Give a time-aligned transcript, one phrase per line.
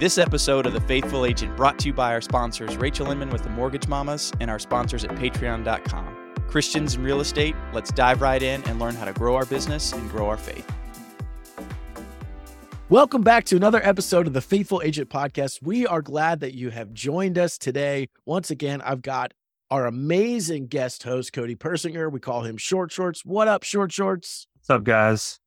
[0.00, 3.42] This episode of The Faithful Agent brought to you by our sponsors, Rachel Inman with
[3.42, 6.16] the Mortgage Mamas, and our sponsors at patreon.com.
[6.48, 9.92] Christians in real estate, let's dive right in and learn how to grow our business
[9.92, 10.66] and grow our faith.
[12.88, 15.60] Welcome back to another episode of the Faithful Agent Podcast.
[15.60, 18.08] We are glad that you have joined us today.
[18.24, 19.34] Once again, I've got
[19.70, 22.10] our amazing guest host, Cody Persinger.
[22.10, 23.22] We call him Short Shorts.
[23.22, 24.46] What up, Short Shorts?
[24.54, 25.40] What's up, guys?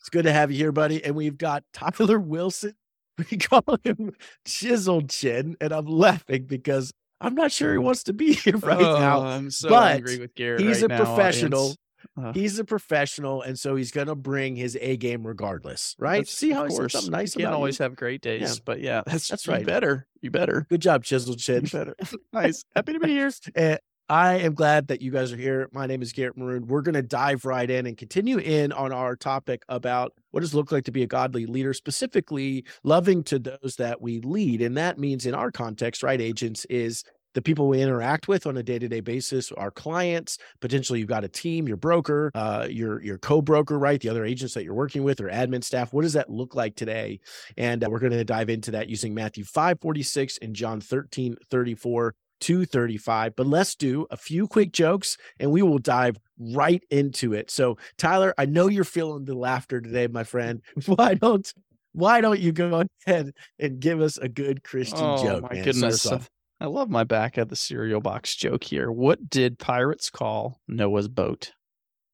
[0.00, 1.04] It's good to have you here, buddy.
[1.04, 2.72] And we've got Tyler Wilson.
[3.30, 4.12] We call him
[4.44, 5.56] Chiseled Chin.
[5.60, 9.22] And I'm laughing because I'm not sure he wants to be here right oh, now.
[9.22, 10.60] I'm so but angry with Garrett.
[10.60, 11.74] He's right a now, professional.
[12.16, 16.26] Uh, He's a professional, and so he's going to bring his A game regardless, right?
[16.28, 17.82] See how I said something nice You can't about always you?
[17.82, 18.54] have great days, Yeah.
[18.64, 19.66] but yeah, that's That's right.
[19.66, 20.06] better.
[20.22, 20.66] You better.
[20.70, 21.64] Good job, Chiseled Chin.
[21.64, 21.96] Better.
[22.32, 22.64] nice.
[22.76, 23.32] Happy to be here.
[23.56, 25.68] And I am glad that you guys are here.
[25.72, 26.68] My name is Garrett Maroon.
[26.68, 30.54] We're going to dive right in and continue in on our topic about what does
[30.54, 34.62] it look like to be a godly leader, specifically loving to those that we lead.
[34.62, 37.02] And that means in our context, right, agents, is
[37.34, 41.28] the people we interact with on a day-to-day basis, our clients, potentially you've got a
[41.28, 44.00] team, your broker, uh, your your co-broker, right?
[44.00, 45.92] The other agents that you're working with or admin staff.
[45.92, 47.18] What does that look like today?
[47.58, 51.36] And uh, we're going to dive into that using Matthew 5, 46 and John 13,
[51.50, 53.36] 34 235.
[53.36, 57.50] But let's do a few quick jokes and we will dive right into it.
[57.50, 60.62] So, Tyler, I know you're feeling the laughter today, my friend.
[60.86, 61.52] Why don't
[61.92, 65.44] why don't you go ahead and give us a good Christian oh joke?
[65.44, 65.64] my man?
[65.64, 66.04] Goodness.
[66.04, 66.28] us.
[66.60, 68.92] I love my back at the cereal box joke here.
[68.92, 71.52] What did pirates call Noah's boat?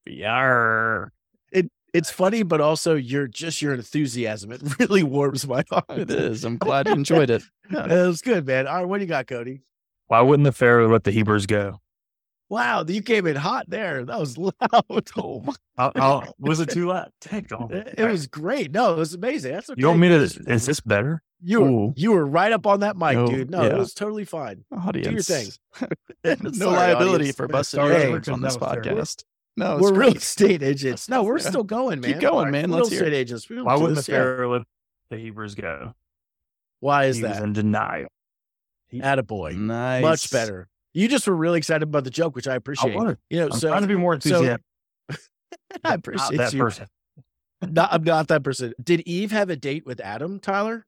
[0.06, 1.10] Yar.
[1.92, 4.50] It's funny, but also you're just your enthusiasm.
[4.52, 5.84] It really warms my heart.
[5.90, 6.44] It is.
[6.44, 7.42] I'm glad you enjoyed it.
[7.70, 7.86] Yeah.
[7.92, 8.66] It was good, man.
[8.66, 9.62] All right, what do you got, Cody?
[10.12, 11.80] Why wouldn't the Pharaoh let the Hebrews go?
[12.50, 14.04] Wow, you came in hot there.
[14.04, 14.52] That was loud.
[15.16, 17.10] Oh, my- I'll, I'll, was it too loud?
[17.22, 17.72] Take on.
[17.72, 18.72] it it was great.
[18.72, 19.52] No, it was amazing.
[19.52, 19.80] That's okay.
[19.80, 20.18] You want me to?
[20.18, 21.22] Just- Is this better?
[21.42, 21.94] You were, Ooh.
[21.96, 23.50] you were right up on that mic, Oh, dude.
[23.50, 24.66] No, it was totally fine.
[24.70, 25.06] Audience.
[25.08, 25.48] Do your thing.
[26.42, 27.36] no Sorry, liability audience.
[27.38, 29.00] for busting Sorry, your hey, on this that terrible.
[29.00, 29.24] podcast.
[29.56, 30.16] No, we're real great.
[30.16, 31.08] estate agents.
[31.08, 31.48] No, we're Yeah.
[31.48, 32.12] still going, man.
[32.12, 32.68] Keep going, All right, man.
[32.68, 33.48] Real Let's hear estate agents.
[33.48, 34.16] We Why wouldn't the this yet.
[34.16, 34.62] Pharaoh let
[35.08, 35.94] the Hebrews go?
[36.80, 37.42] Why is he was that?
[37.42, 38.08] in denial.
[39.00, 39.56] Attaboy.
[39.56, 40.02] Nice.
[40.02, 40.68] Much better.
[40.94, 42.94] You just were really excited about the joke, which I I appreciate.
[42.94, 43.18] wanted.
[43.30, 44.64] You know, so I'm so trying to be more so- enthusiastic.
[45.84, 46.60] I Not appreciate that you.
[46.62, 46.86] person.
[47.66, 48.74] Not, I'm not that person.
[48.82, 50.84] Did Eve have a date with Adam, Tyler?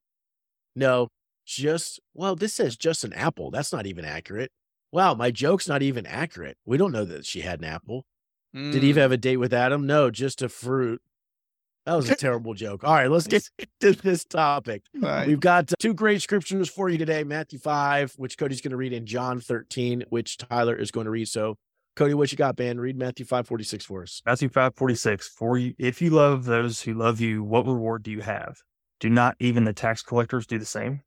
[0.75, 1.09] No,
[1.47, 3.50] just, well, this says just an apple.
[3.53, 4.50] That's not even accurate.
[4.91, 6.56] Wow, my joke's not even accurate.
[6.66, 8.04] We don't know that she had an apple.
[8.53, 8.84] Did Mm.
[8.84, 9.87] Eve have a date with Adam?
[9.87, 11.00] No, just a fruit.
[11.87, 12.83] That was a terrible joke.
[12.83, 13.49] All right, let's get
[13.81, 14.83] to this topic.
[14.95, 15.27] Nice.
[15.27, 18.77] We've got uh, two great scriptures for you today Matthew 5, which Cody's going to
[18.77, 21.28] read, and John 13, which Tyler is going to read.
[21.28, 21.56] So,
[21.97, 22.81] Cody, what you got, man?
[22.81, 24.23] Read Matthew 5 46 for us.
[24.25, 25.28] Matthew five forty six.
[25.28, 28.59] For you, if you love those who love you, what reward do you have?
[28.99, 31.03] Do not even the tax collectors do the same?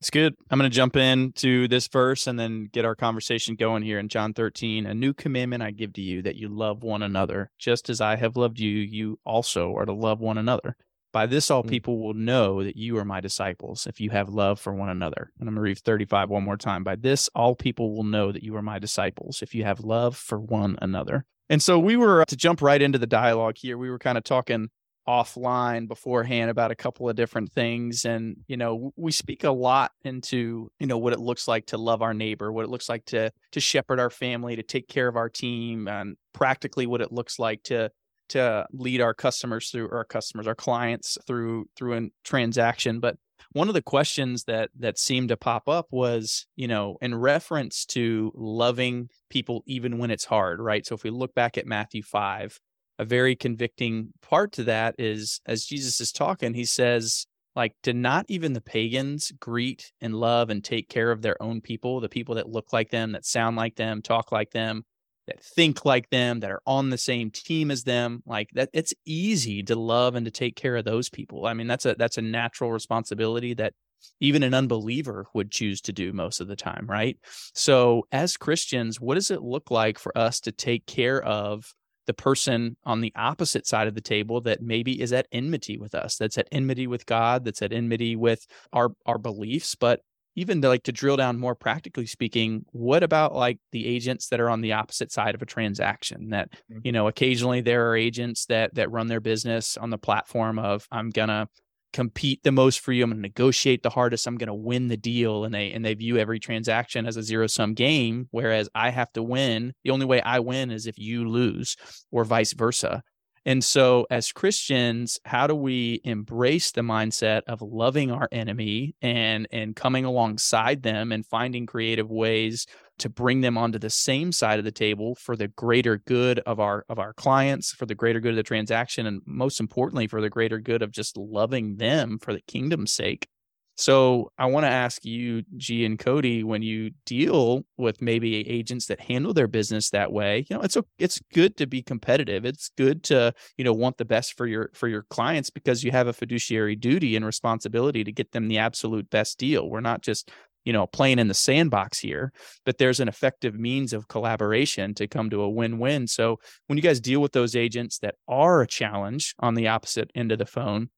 [0.00, 0.36] It's good.
[0.48, 4.08] I'm going to jump into this verse and then get our conversation going here in
[4.08, 4.86] John 13.
[4.86, 7.50] A new commandment I give to you that you love one another.
[7.58, 10.76] Just as I have loved you, you also are to love one another.
[11.12, 11.70] By this, all Mm.
[11.70, 15.32] people will know that you are my disciples if you have love for one another.
[15.40, 16.84] And I'm going to read 35 one more time.
[16.84, 20.16] By this, all people will know that you are my disciples if you have love
[20.16, 21.24] for one another.
[21.48, 23.76] And so we were to jump right into the dialogue here.
[23.78, 24.68] We were kind of talking
[25.08, 29.90] offline beforehand about a couple of different things and you know we speak a lot
[30.04, 33.04] into you know what it looks like to love our neighbor what it looks like
[33.06, 37.10] to to shepherd our family to take care of our team and practically what it
[37.10, 37.90] looks like to
[38.28, 43.00] to lead our customers through our customers our clients through through a transaction.
[43.00, 43.16] But
[43.52, 47.84] one of the questions that that seemed to pop up was you know in reference
[47.86, 50.86] to loving people even when it's hard right?
[50.86, 52.60] So if we look back at Matthew 5
[52.98, 57.92] a very convicting part to that is as Jesus is talking, he says, like, to
[57.92, 62.08] not even the pagans greet and love and take care of their own people, the
[62.08, 64.84] people that look like them, that sound like them, talk like them,
[65.26, 68.22] that think like them, that are on the same team as them.
[68.26, 71.46] Like that, it's easy to love and to take care of those people.
[71.46, 73.74] I mean, that's a that's a natural responsibility that
[74.20, 77.16] even an unbeliever would choose to do most of the time, right?
[77.54, 81.74] So, as Christians, what does it look like for us to take care of
[82.08, 85.94] the person on the opposite side of the table that maybe is at enmity with
[85.94, 90.00] us, that's at enmity with God, that's at enmity with our our beliefs, but
[90.36, 94.40] even to like to drill down more practically speaking, what about like the agents that
[94.40, 96.80] are on the opposite side of a transaction that, Mhm.
[96.84, 100.86] you know, occasionally there are agents that that run their business on the platform of
[100.92, 101.48] I'm gonna
[101.92, 103.04] compete the most for you.
[103.04, 104.26] I'm going to negotiate the hardest.
[104.26, 107.22] I'm going to win the deal, and they and they view every transaction as a
[107.22, 108.28] zero sum game.
[108.30, 109.72] Whereas I have to win.
[109.84, 111.76] The only way I win is if you lose,
[112.10, 113.02] or vice versa.
[113.44, 119.46] And so, as Christians, how do we embrace the mindset of loving our enemy and
[119.50, 122.66] and coming alongside them and finding creative ways
[122.98, 126.60] to bring them onto the same side of the table for the greater good of
[126.60, 130.20] our of our clients, for the greater good of the transaction, and most importantly, for
[130.20, 133.28] the greater good of just loving them for the kingdom's sake?
[133.78, 138.86] So I want to ask you, G and Cody, when you deal with maybe agents
[138.86, 142.44] that handle their business that way, you know, it's it's good to be competitive.
[142.44, 145.92] It's good to you know want the best for your for your clients because you
[145.92, 149.70] have a fiduciary duty and responsibility to get them the absolute best deal.
[149.70, 150.32] We're not just
[150.64, 152.32] you know playing in the sandbox here,
[152.66, 156.08] but there's an effective means of collaboration to come to a win-win.
[156.08, 160.10] So when you guys deal with those agents that are a challenge on the opposite
[160.16, 160.90] end of the phone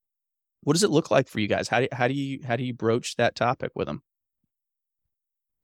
[0.62, 1.68] what does it look like for you guys?
[1.68, 4.02] How do how do you how do you broach that topic with them?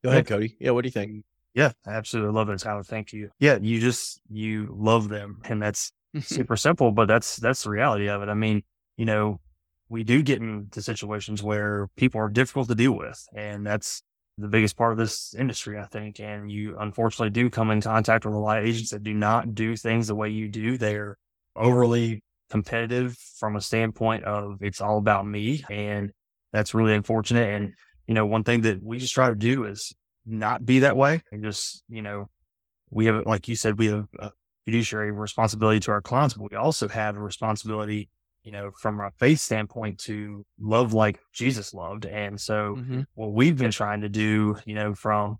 [0.02, 0.56] Go ahead, Cody.
[0.60, 1.24] Yeah, what do you think?
[1.54, 2.82] Yeah, I absolutely love it, Tyler.
[2.82, 3.30] Thank you.
[3.38, 8.08] Yeah, you just you love them, and that's super simple, but that's that's the reality
[8.08, 8.28] of it.
[8.28, 8.62] I mean,
[8.96, 9.40] you know,
[9.88, 14.02] we do get into situations where people are difficult to deal with, and that's
[14.38, 16.20] the biggest part of this industry, I think.
[16.20, 19.54] And you unfortunately do come in contact with a lot of agents that do not
[19.54, 20.76] do things the way you do.
[20.76, 21.16] They're
[21.54, 25.64] overly competitive from a standpoint of it's all about me.
[25.70, 26.10] And
[26.52, 27.48] that's really unfortunate.
[27.48, 27.72] And,
[28.06, 29.94] you know, one thing that we just try to do is
[30.24, 32.28] not be that way and just, you know,
[32.90, 34.30] we have, like you said, we have a
[34.64, 38.08] fiduciary responsibility to our clients, but we also have a responsibility,
[38.42, 42.06] you know, from a faith standpoint to love like Jesus loved.
[42.06, 43.00] And so mm-hmm.
[43.14, 45.38] what we've been trying to do, you know, from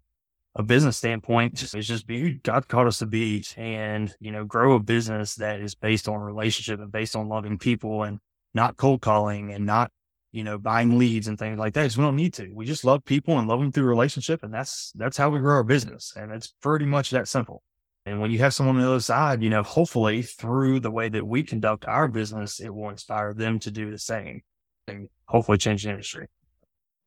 [0.56, 4.44] a business standpoint just, is just be God called us to be and, you know,
[4.44, 8.19] grow a business that is based on relationship and based on loving people and
[8.55, 9.91] not cold calling and not,
[10.32, 11.94] you know, buying leads and things like that.
[11.94, 12.50] We don't need to.
[12.55, 14.43] We just love people and love them through relationship.
[14.43, 16.14] And that's, that's how we grow our business.
[16.17, 17.62] And it's pretty much that simple.
[18.06, 21.11] And when you have someone on the other side, you know, hopefully through the way
[21.11, 24.41] that we conduct our business, it will inspire them to do the same
[24.88, 26.29] and hopefully change the industry.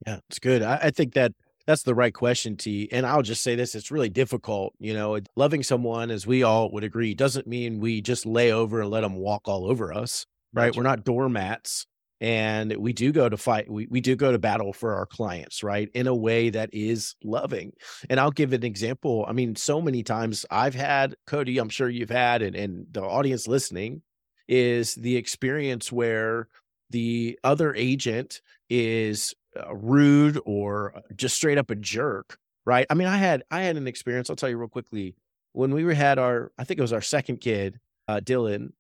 [0.06, 0.62] Yeah, it's good.
[0.62, 1.31] I, I think that
[1.69, 2.89] that's the right question, T.
[2.92, 4.74] And I'll just say this it's really difficult.
[4.80, 8.81] You know, loving someone, as we all would agree, doesn't mean we just lay over
[8.81, 10.66] and let them walk all over us, right?
[10.66, 11.86] That's We're not doormats.
[12.21, 15.62] And we do go to fight, we, we do go to battle for our clients,
[15.62, 15.89] right?
[15.94, 17.74] In a way that is loving.
[18.10, 19.24] And I'll give an example.
[19.27, 23.04] I mean, so many times I've had, Cody, I'm sure you've had, and, and the
[23.04, 24.01] audience listening
[24.48, 26.48] is the experience where
[26.89, 28.42] the other agent
[28.72, 29.36] is
[29.72, 32.86] rude or uh, just straight up a jerk, right?
[32.90, 34.30] I mean, I had I had an experience.
[34.30, 35.16] I'll tell you real quickly.
[35.54, 38.72] When we had our, I think it was our second kid, uh, Dylan.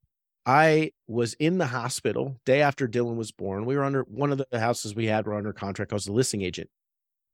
[0.45, 3.65] I was in the hospital day after Dylan was born.
[3.65, 5.91] We were under one of the houses we had were under contract.
[5.91, 6.69] I was the listing agent,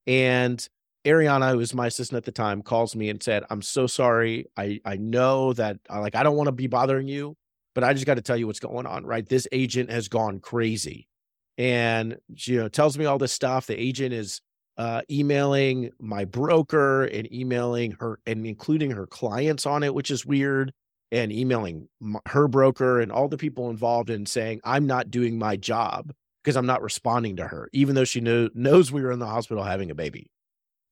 [0.07, 0.67] and
[1.05, 4.47] Ariana, who was my assistant at the time, calls me and said, "I'm so sorry.
[4.57, 7.35] I I know that uh, like I don't want to be bothering you,
[7.75, 9.05] but I just got to tell you what's going on.
[9.05, 9.27] Right?
[9.27, 11.07] This agent has gone crazy
[11.57, 13.67] and you know tells me all this stuff.
[13.67, 14.41] The agent is
[14.77, 20.25] uh, emailing my broker and emailing her and including her clients on it which is
[20.25, 20.73] weird
[21.11, 21.87] and emailing
[22.25, 26.11] her broker and all the people involved and saying i'm not doing my job
[26.43, 29.25] because i'm not responding to her even though she knew, knows we were in the
[29.25, 30.29] hospital having a baby.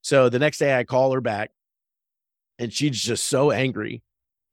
[0.02, 1.52] So the next day i call her back
[2.58, 4.02] and she's just so angry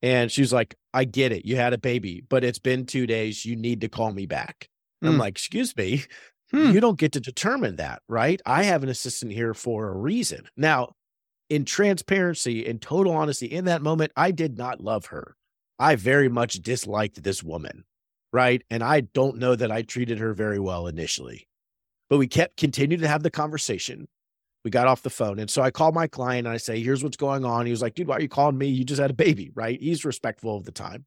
[0.02, 3.44] and she's like i get it you had a baby but it's been two days
[3.46, 4.69] you need to call me back
[5.02, 5.09] Mm.
[5.09, 6.04] I'm like, excuse me,
[6.50, 6.71] hmm.
[6.71, 8.40] you don't get to determine that, right?
[8.45, 10.47] I have an assistant here for a reason.
[10.57, 10.95] Now,
[11.49, 15.37] in transparency in total honesty, in that moment, I did not love her.
[15.78, 17.85] I very much disliked this woman,
[18.33, 18.62] right?
[18.71, 21.49] And I don't know that I treated her very well initially.
[22.09, 24.07] But we kept continued to have the conversation.
[24.64, 25.38] We got off the phone.
[25.38, 27.66] And so I called my client and I say, here's what's going on.
[27.66, 28.66] He was like, dude, why are you calling me?
[28.66, 29.80] You just had a baby, right?
[29.80, 31.07] He's respectful of the time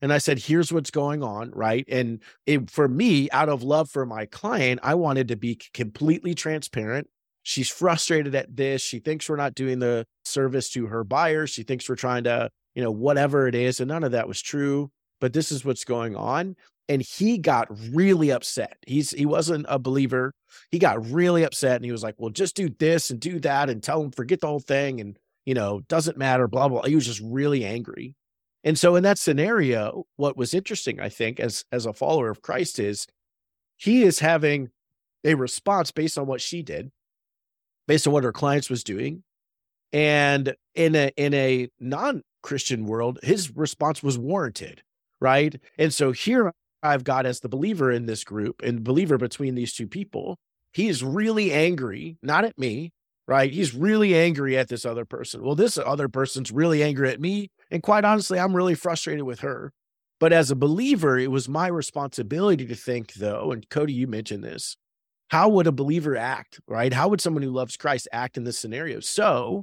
[0.00, 1.50] and I said, here's what's going on.
[1.50, 1.84] Right.
[1.88, 6.34] And it, for me, out of love for my client, I wanted to be completely
[6.34, 7.08] transparent.
[7.42, 8.82] She's frustrated at this.
[8.82, 11.50] She thinks we're not doing the service to her buyers.
[11.50, 13.80] She thinks we're trying to, you know, whatever it is.
[13.80, 14.90] And none of that was true.
[15.20, 16.54] But this is what's going on.
[16.88, 18.76] And he got really upset.
[18.86, 20.32] He's he wasn't a believer.
[20.70, 23.68] He got really upset and he was like, Well, just do this and do that
[23.68, 26.82] and tell him forget the whole thing and you know, doesn't matter, blah, blah.
[26.82, 28.14] He was just really angry.
[28.64, 32.42] And so in that scenario, what was interesting, I think, as as a follower of
[32.42, 33.06] Christ is
[33.76, 34.70] he is having
[35.24, 36.90] a response based on what she did,
[37.86, 39.22] based on what her clients was doing.
[39.92, 44.82] And in a in a non-Christian world, his response was warranted,
[45.20, 45.58] right?
[45.78, 49.72] And so here I've got as the believer in this group and believer between these
[49.72, 50.36] two people,
[50.72, 52.92] he is really angry, not at me,
[53.28, 53.52] right?
[53.52, 55.42] He's really angry at this other person.
[55.42, 57.50] Well, this other person's really angry at me.
[57.70, 59.72] And quite honestly, I'm really frustrated with her.
[60.18, 64.42] But as a believer, it was my responsibility to think, though, and Cody, you mentioned
[64.42, 64.76] this.
[65.28, 66.92] How would a believer act, right?
[66.92, 68.98] How would someone who loves Christ act in this scenario?
[69.00, 69.62] So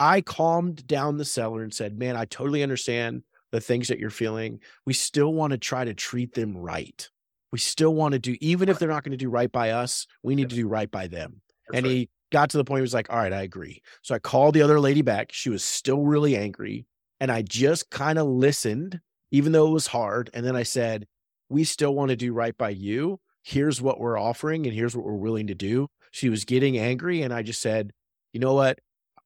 [0.00, 4.10] I calmed down the seller and said, Man, I totally understand the things that you're
[4.10, 4.60] feeling.
[4.86, 7.08] We still want to try to treat them right.
[7.52, 10.06] We still want to do, even if they're not going to do right by us,
[10.22, 11.42] we need to do right by them.
[11.68, 13.80] That's and he got to the point he was like, All right, I agree.
[14.02, 15.32] So I called the other lady back.
[15.32, 16.86] She was still really angry.
[17.20, 20.30] And I just kind of listened, even though it was hard.
[20.34, 21.06] And then I said,
[21.48, 23.20] We still want to do right by you.
[23.44, 25.88] Here's what we're offering, and here's what we're willing to do.
[26.10, 27.22] She was getting angry.
[27.22, 27.92] And I just said,
[28.32, 28.80] You know what?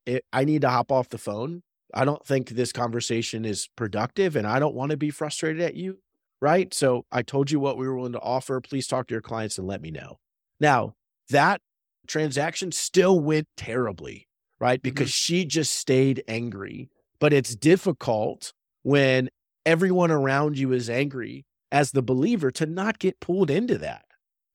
[0.04, 1.62] It, I need to hop off the phone.
[1.94, 5.74] I don't think this conversation is productive, and I don't want to be frustrated at
[5.74, 5.98] you.
[6.42, 6.74] Right.
[6.74, 8.60] So I told you what we were willing to offer.
[8.60, 10.18] Please talk to your clients and let me know.
[10.60, 10.94] Now,
[11.30, 11.62] that
[12.06, 14.26] transaction still went terribly,
[14.60, 14.82] right?
[14.82, 16.88] Because she just stayed angry.
[17.18, 19.30] But it's difficult when
[19.64, 24.04] everyone around you is angry as the believer to not get pulled into that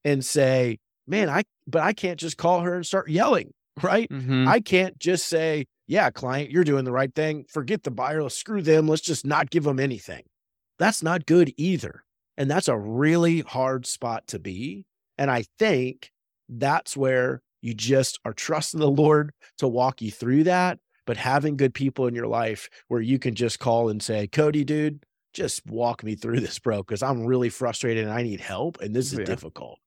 [0.06, 3.52] and say, man, I, but I can't just call her and start yelling,
[3.84, 4.10] right?
[4.10, 4.48] Mhm.
[4.48, 7.46] I can't just say, yeah, client, you're doing the right thing.
[7.50, 8.24] Forget the buyer.
[8.24, 8.88] Let's screw them.
[8.88, 10.24] Let's just not give them anything.
[10.80, 12.04] That's not good either.
[12.38, 14.86] And that's a really hard spot to be.
[15.18, 16.11] And I think
[16.52, 21.58] that's where you just are trusting the Lord to walk you through that, but having
[21.58, 25.04] good people in your life where you can just call and say, Cody, dude,
[25.34, 28.82] just walk me through this, bro, because I'm really frustrated and I need help.
[28.82, 29.26] And this is Yeah.
[29.26, 29.80] difficult.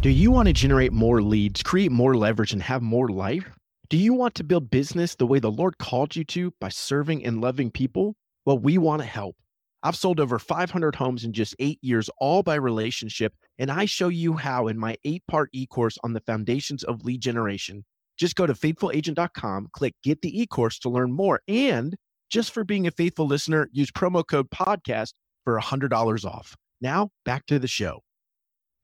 [0.00, 3.56] Do you want to generate more leads, create more leverage, and have more life?
[3.88, 7.24] Do you want to build business the way the Lord called you to by serving
[7.24, 8.14] and loving people?
[8.44, 9.36] Well, we want to help.
[9.82, 14.08] I've sold over 500 homes in just eight years, all by relationship, and I show
[14.08, 17.84] you how in my eight part e course on the foundations of lead generation.
[18.16, 21.40] Just go to faithfulagent.com, click get the e course to learn more.
[21.46, 21.96] And
[22.30, 25.12] just for being a faithful listener, use promo code podcast
[25.44, 26.56] for $100 off.
[26.80, 28.00] Now, back to the show.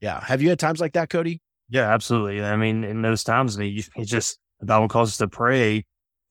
[0.00, 0.22] Yeah.
[0.24, 1.40] Have you had times like that, Cody?
[1.68, 2.42] Yeah, absolutely.
[2.42, 5.28] I mean, in those times, I mean, you, it just the Bible calls us to
[5.28, 5.84] pray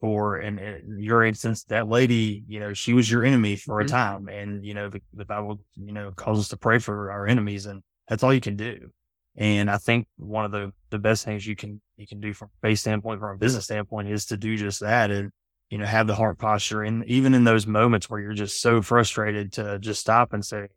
[0.03, 3.85] for, and in your instance, that lady, you know, she was your enemy for a
[3.85, 3.87] Mhm.
[3.87, 7.25] time, and you know, the, the Bible, you know, calls us to pray for our
[7.25, 8.91] enemies, and that's all you can do.
[9.37, 12.49] And I think one of the the best things you can you can do from
[12.49, 15.31] a faith standpoint, from a business standpoint, is to do just that, and
[15.69, 18.81] you know, have the heart posture, and even in those moments where you're just so
[18.81, 20.67] frustrated, to just stop and say,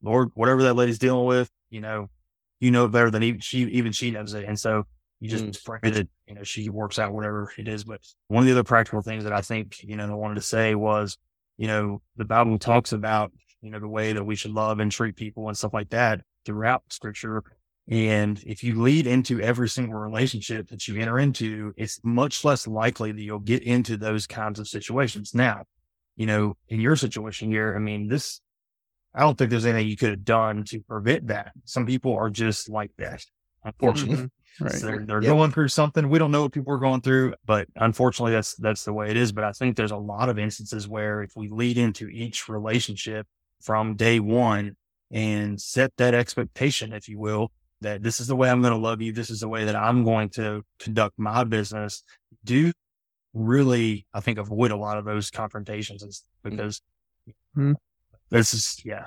[0.00, 2.08] Lord, whatever that lady's dealing with, you know,
[2.60, 4.46] you know better than even she even she knows it.
[4.46, 4.86] And so
[5.20, 5.64] you just Mm.
[5.64, 7.84] pray that, you know, she works out whatever it is.
[7.84, 10.40] But one of the other practical things that I think, you know, I wanted to
[10.40, 11.16] say was,
[11.58, 14.90] you know, the Bible talks about, you know, the way that we should love and
[14.90, 17.44] treat people and stuff like that throughout scripture.
[17.88, 22.66] And if you lead into every single relationship that you enter into, it's much less
[22.66, 25.34] likely that you'll get into those kinds of situations.
[25.34, 25.64] Now,
[26.16, 28.40] you know, in your situation here, I mean, this,
[29.14, 31.52] I don't think there's anything you could have done to prevent that.
[31.64, 33.24] Some people are just like that,
[33.64, 34.30] unfortunately.
[34.58, 34.72] Right.
[34.72, 35.30] So they're they're Yep.
[35.30, 36.08] going through something.
[36.08, 39.16] We don't know what people are going through, but unfortunately, that's that's the way it
[39.16, 39.32] is.
[39.32, 43.26] But I think there's a lot of instances where if we lead into each relationship
[43.62, 44.76] from day one
[45.10, 48.78] and set that expectation, if you will, that this is the way I'm going to
[48.78, 52.02] love you, this is the way that I'm going to conduct my business,
[52.44, 52.72] do
[53.32, 56.82] really, I think, avoid a lot of those confrontations and stuff because
[57.56, 57.76] Mhm.
[58.30, 59.06] this is yeah,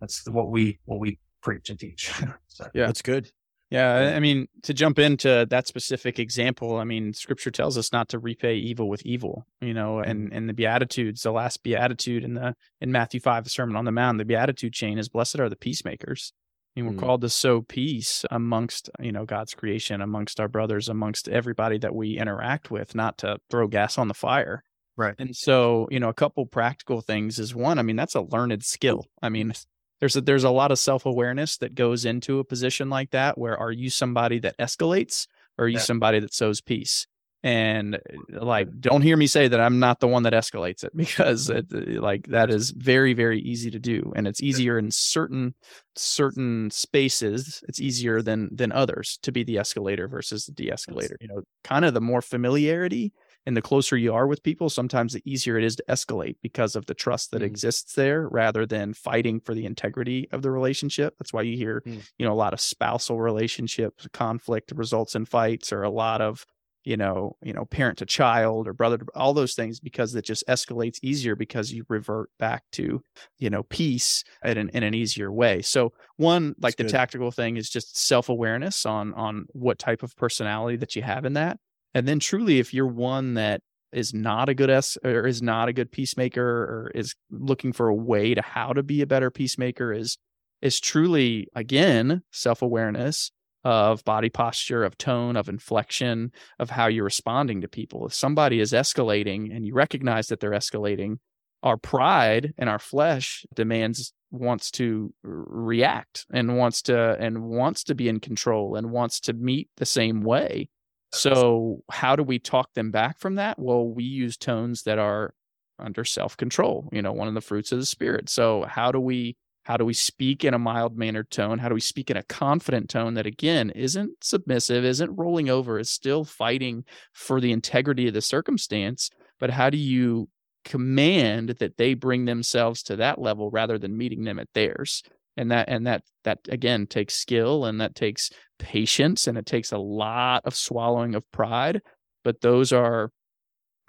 [0.00, 2.10] that's what we what we preach and teach.
[2.48, 2.86] So, Yeah.
[2.86, 3.30] That's good.
[3.70, 8.08] Yeah, I- mean, to jump into that specific example, I mean, Scripture tells us not
[8.10, 9.46] to repay evil with evil.
[9.60, 13.50] You know, and and the Beatitudes, the last Beatitude in the in Matthew five, the
[13.50, 16.32] Sermon on the Mount, the Beatitude chain is "Blessed are the peacemakers."
[16.76, 17.04] I mean, we're Mm.
[17.06, 21.94] called to sow peace amongst you know God's creation, amongst our brothers, amongst everybody that
[21.94, 24.62] we interact with, not to throw gas on the fire.
[24.96, 25.14] Right.
[25.18, 28.62] And so, you know, a couple practical things is one, I mean, that's a learned
[28.64, 29.06] skill.
[29.20, 29.52] I mean,
[30.00, 33.56] there's a, there's a lot of self-awareness that goes into a position like that where
[33.58, 35.26] are you somebody that escalates
[35.58, 35.80] or are you Yeah.
[35.80, 37.06] somebody that sows peace?
[37.42, 40.92] And uh, like don't hear me say that I'm not the one that escalates it
[40.96, 44.90] because it, uh, like that is very very easy to do and it's easier in
[44.90, 45.54] certain
[45.94, 51.28] certain spaces it's easier than than others to be the escalator versus the de-escalator you
[51.28, 53.12] know kind of the more familiarity
[53.46, 56.76] and the closer you are with people sometimes the easier it is to escalate because
[56.76, 57.44] of the trust that Mhm.
[57.44, 61.84] exists there rather than fighting for the integrity of the relationship that's why you hear
[61.86, 62.04] Mm.
[62.18, 66.44] you know a lot of spousal relationships conflict results in fights or a lot of
[66.84, 70.24] you know you know parent to child or brother to all those things because it
[70.24, 73.00] just escalates easier because you revert back to
[73.38, 76.84] you know peace in an, in an easier way so one like the good.
[76.84, 81.32] tactical thing is just self-awareness on on what type of personality that you have in
[81.34, 81.58] that
[81.94, 83.60] and then truly if you're one that
[83.92, 87.88] is not a good s or is not a good peacemaker or is looking for
[87.88, 90.18] a way to how to be a better peacemaker is
[90.60, 93.30] is truly again self-awareness
[93.64, 98.06] of body posture of tone of inflection of how you're responding to people.
[98.06, 101.16] If somebody is escalating and you recognize that they're escalating
[101.62, 107.94] our pride and our flesh demands wants to react and wants to and wants to
[107.94, 110.68] be in control and wants to meet the same way
[111.14, 113.58] so how do we talk them back from that?
[113.58, 115.34] Well we use tones that are
[115.78, 118.28] under self-control you know one of the fruits of the spirit.
[118.28, 121.58] So how do we how do we speak in a mild mannered tone?
[121.58, 125.78] How do we speak in a confident tone that again isn't submissive isn't rolling over
[125.78, 129.10] is still fighting for the integrity of the circumstance?
[129.40, 130.28] But how do you
[130.64, 135.02] command that they bring themselves to that level rather than meeting them at theirs
[135.36, 139.72] and that and that that again takes skill and that takes patience and it takes
[139.72, 141.80] a lot of swallowing of pride
[142.22, 143.10] but those are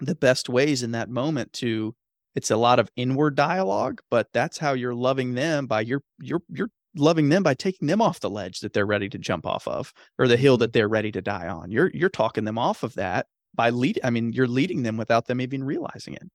[0.00, 1.94] the best ways in that moment to
[2.34, 6.42] it's a lot of inward dialogue but that's how you're loving them by you're you're
[6.50, 9.68] you're loving them by taking them off the ledge that they're ready to jump off
[9.68, 12.82] of or the hill that they're ready to die on you're you're talking them off
[12.82, 16.28] of that by lead i mean you're leading them without them even realizing it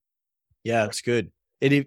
[0.64, 1.32] yeah, it's good.
[1.62, 1.86] And if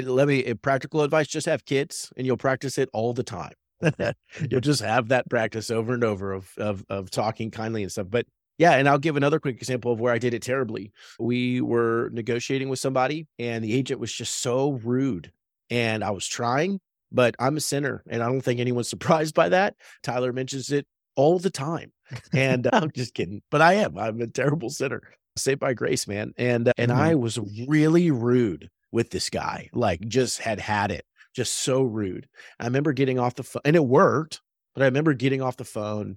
[0.00, 3.52] let me practical advice: just have kids, and you'll practice it all the time.
[4.50, 8.06] you'll just have that practice over and over of of of talking kindly and stuff.
[8.10, 8.26] But
[8.58, 10.92] yeah, and I'll give another quick example of where I did it terribly.
[11.18, 15.32] We were negotiating with somebody, and the agent was just so rude,
[15.70, 19.48] and I was trying, but I'm a sinner, and I don't think anyone's surprised by
[19.50, 19.74] that.
[20.02, 20.86] Tyler mentions it
[21.16, 21.92] all the time,
[22.32, 23.98] and I'm just kidding, but I am.
[23.98, 25.02] I'm a terrible sinner
[25.36, 26.32] saved by grace, man.
[26.36, 27.00] And and mm-hmm.
[27.00, 29.68] I was really rude with this guy.
[29.74, 31.04] Like just had had it.
[31.34, 32.28] Just so rude.
[32.60, 34.40] I remember getting off the phone and it worked,
[34.72, 36.16] but I remember getting off the phone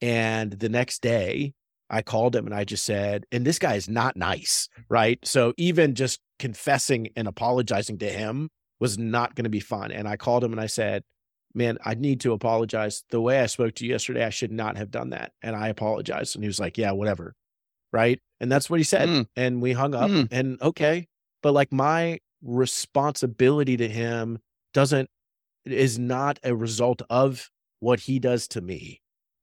[0.00, 1.52] and the next day
[1.90, 5.18] I called him and I just said, and this guy is not nice, right?
[5.22, 8.48] So even just confessing and apologizing to him
[8.80, 9.92] was not going to be fun.
[9.92, 11.04] And I called him and I said,
[11.54, 13.04] man, I need to apologize.
[13.10, 15.32] The way I spoke to you yesterday, I should not have done that.
[15.42, 16.34] And I apologized.
[16.34, 17.34] And he was like, yeah, whatever
[17.94, 18.20] right?
[18.40, 19.08] And that's what he said.
[19.08, 19.26] Mm.
[19.36, 20.28] And we hung up mm.
[20.30, 21.06] and okay.
[21.44, 24.38] But like my responsibility to him
[24.72, 25.10] doesn't
[25.66, 29.02] is not a result of what he does to me.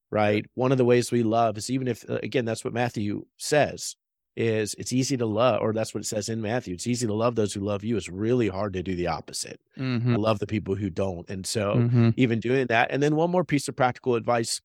[0.09, 0.43] Right.
[0.55, 3.95] One of the ways we love is even if uh, again, that's what Matthew says
[4.35, 6.73] is it's easy to love, or that's what it says in Matthew.
[6.73, 7.97] It's easy to love those who love you.
[7.97, 9.61] It's really hard to do the opposite.
[9.77, 10.13] Mm-hmm.
[10.13, 11.29] I love the people who don't.
[11.29, 12.09] And so mm-hmm.
[12.17, 12.89] even doing that.
[12.89, 14.59] And then one more piece of practical advice.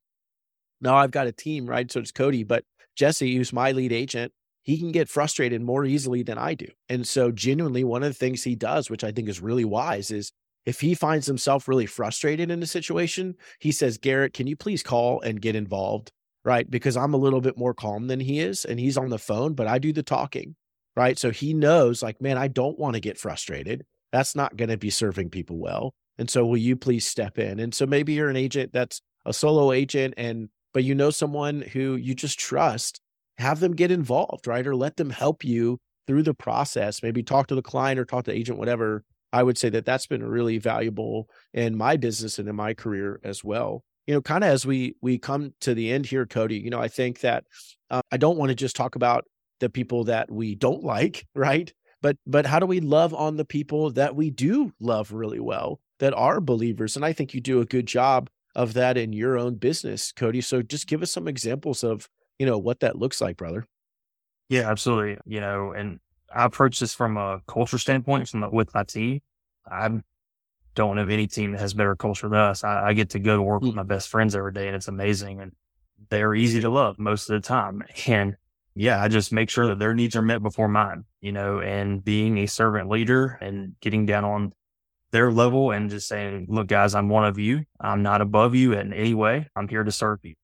[0.81, 1.92] Now I've got a team, right?
[1.92, 4.33] So it's Cody, but Jesse, who's my lead agent,
[4.66, 6.66] he can get frustrated more easily than I do.
[6.88, 10.11] And so, genuinely, one of the things he does, which I think is really wise,
[10.11, 10.33] is
[10.66, 14.83] if he finds himself really frustrated in a situation, he says, Garrett, can you please
[14.83, 16.11] call and get involved?
[16.44, 16.68] Right.
[16.68, 19.55] Because I'm a little bit more calm than he is and he's on the phone,
[19.55, 20.57] but I do the talking.
[20.96, 21.16] Right.
[21.16, 23.85] So he knows, like, man, I don't want to get frustrated.
[24.11, 25.94] That's not going to be serving people well.
[26.18, 27.61] And so, will you please step in?
[27.61, 31.62] And so, maybe you're an agent that's a solo agent and but you know someone
[31.62, 33.00] who you just trust,
[33.38, 34.66] have them get involved, right?
[34.66, 37.03] Or let them help you through the process.
[37.03, 39.05] Maybe talk to the client or talk to agent, whatever.
[39.33, 43.20] I would say that that's been really valuable in my business and in my career
[43.25, 43.83] as well.
[44.07, 46.59] You know, kind of as we we come to the end here, Cody.
[46.59, 47.44] You know, I think that
[47.90, 49.25] uh, I don't want to just talk about
[49.59, 51.72] the people that we don't like, right?
[52.03, 55.81] But but how do we love on the people that we do love really well,
[55.99, 56.94] that are believers?
[56.94, 60.40] And I think you do a good job of that in your own business, Cody.
[60.40, 63.66] So just give us some examples of, you know, what that looks like, brother.
[64.49, 65.18] Yeah, absolutely.
[65.25, 65.99] You know, and
[66.35, 69.20] I approach this from a culture standpoint from the, with my team.
[69.70, 69.90] I
[70.75, 72.62] don't have any team that has better culture than us.
[72.62, 73.77] I, I get to go to work with mm.
[73.77, 75.40] my best friends every day and it's amazing.
[75.40, 75.53] And
[76.11, 77.83] they're easy to love most of the time.
[78.07, 78.37] And
[78.75, 82.05] yeah, I just make sure that their needs are met before mine, you know, and
[82.05, 84.53] being a servant leader and getting down on
[85.12, 87.64] their level and just saying, look, guys, I'm one of you.
[87.81, 89.49] I'm not above you in any way.
[89.57, 90.35] I'm here to serve you.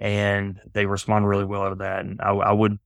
[0.00, 2.00] And they respond really well to that.
[2.00, 2.78] And I, I would,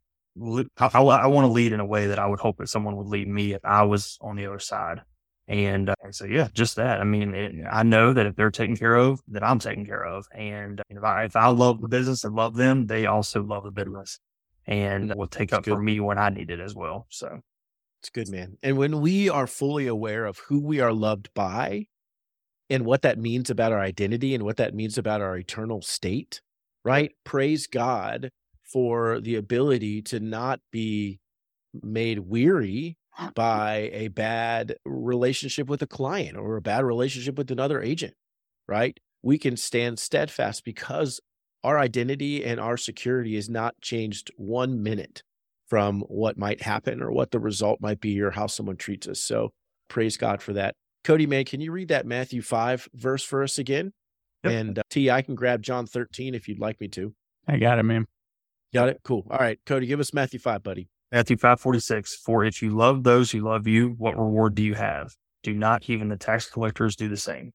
[0.77, 3.07] I, I, want to lead in a way that I would hope that someone would
[3.07, 5.01] lead me if I was on the other side.
[5.47, 7.01] And uh, so, yeah, just that.
[7.01, 10.05] I mean, it, I know that if they're taken care of, that I'm taken care
[10.05, 10.27] of.
[10.35, 13.71] And if I, if I love the business and love them, they also love the
[13.71, 14.19] business
[14.67, 15.75] and will take That's up good.
[15.75, 17.07] for me when I need it as well.
[17.11, 17.41] So
[18.01, 18.59] it's good, man.
[18.63, 21.87] And when we are fully aware of who we are loved by
[22.71, 26.41] and what that means about our identity and what that means about our eternal state,
[26.85, 27.13] right?
[27.25, 28.31] Praise God
[28.63, 31.19] for the ability to not be
[31.83, 32.97] made weary
[33.35, 38.15] by a bad relationship with a client or a bad relationship with another agent,
[38.69, 38.99] right?
[39.23, 41.21] We can stand steadfast because
[41.63, 45.23] our identity and our security is not changed one minute
[45.67, 49.21] from what might happen or what the result might be or how someone treats us.
[49.21, 49.51] So
[49.89, 50.75] praise God for that.
[51.05, 53.93] Cody May, can you read that Matthew 5 verse for us again?
[54.45, 54.53] Yep.
[54.53, 57.15] And uh, T, I can grab John 13 if you'd like me to.
[57.47, 58.07] I got it, man.
[58.73, 59.01] Got it?
[59.05, 59.27] Cool.
[59.31, 60.89] All right, Cody, give us Matthew 5, buddy.
[61.13, 62.17] Matthew 5 46.
[62.17, 65.15] For if you love those who love you, what reward do you have?
[65.43, 67.53] Do not even the tax collectors do the same?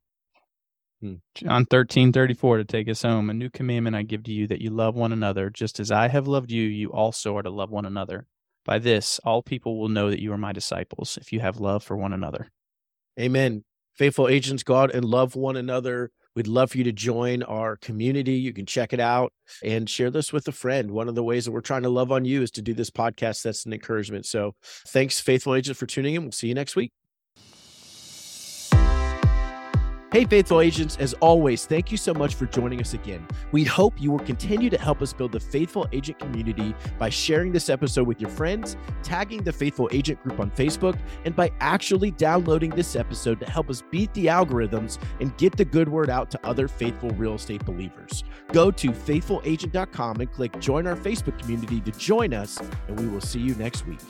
[1.02, 1.15] Hmm.
[1.36, 3.30] John 13 34 to take us home.
[3.30, 5.49] A new commandment I give to you that you love one another.
[5.49, 8.28] Just as I have loved you, you also are to love one another.
[8.65, 11.84] By this, all people will know that you are my disciples if you have love
[11.84, 12.49] for one another.
[13.19, 13.63] Amen.
[13.95, 16.12] Faithful agents, God and love one another.
[16.39, 18.36] We'd love for you to join our community.
[18.36, 20.89] You can check it out and share this with a friend.
[20.89, 22.89] One of the ways that we're trying to love on you is to do this
[22.89, 23.41] podcast.
[23.41, 24.25] That's an encouragement.
[24.25, 24.56] So
[24.88, 26.21] thanks, Faithful Agent, for tuning in.
[26.21, 26.93] We'll see you next week.
[30.12, 33.28] Hey, faithful agents, as always, thank you so much for joining us again.
[33.52, 37.52] We hope you will continue to help us build the faithful agent community by sharing
[37.52, 42.10] this episode with your friends, tagging the faithful agent group on Facebook, and by actually
[42.10, 46.32] downloading this episode to help us beat the algorithms and get the good word out
[46.32, 48.24] to other faithful real estate believers.
[48.52, 53.22] Go to faithfulagent.com and click join our Facebook community to join us, and we will
[53.22, 54.02] see you next week.